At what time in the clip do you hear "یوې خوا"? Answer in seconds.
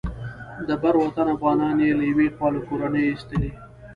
2.11-2.47